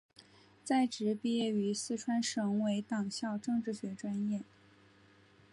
[0.63, 4.41] 在职毕业于四川省委党校政治学专业。